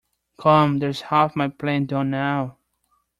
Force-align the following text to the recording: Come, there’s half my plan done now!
Come, 0.39 0.79
there’s 0.79 1.01
half 1.01 1.35
my 1.35 1.47
plan 1.47 1.85
done 1.85 2.09
now! 2.09 2.57